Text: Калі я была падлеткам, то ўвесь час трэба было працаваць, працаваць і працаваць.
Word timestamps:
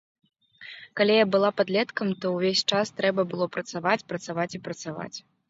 Калі 1.01 1.13
я 1.17 1.25
была 1.33 1.51
падлеткам, 1.61 2.07
то 2.23 2.31
ўвесь 2.37 2.65
час 2.71 2.93
трэба 3.03 3.27
было 3.35 3.45
працаваць, 3.59 4.07
працаваць 4.11 4.49
і 4.57 4.65
працаваць. 4.71 5.15